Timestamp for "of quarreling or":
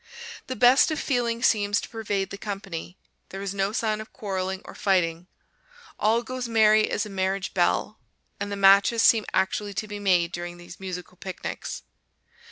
4.01-4.73